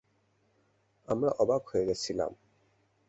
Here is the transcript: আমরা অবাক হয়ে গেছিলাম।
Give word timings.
আমরা 1.07 1.29
অবাক 1.39 1.61
হয়ে 1.69 1.87
গেছিলাম। 1.87 2.31